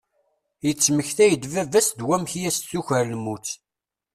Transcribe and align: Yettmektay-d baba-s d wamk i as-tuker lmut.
Yettmektay-d 0.65 1.43
baba-s 1.53 1.87
d 1.97 1.99
wamk 2.07 2.31
i 2.39 2.41
as-tuker 2.49 3.03
lmut. 3.13 3.47